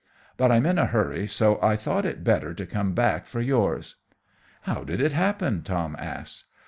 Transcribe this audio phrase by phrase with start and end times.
[0.35, 3.97] But I'm in a hurry, so I thought it better to come back for yours."
[4.61, 6.45] "How did it happen?" Tom asked.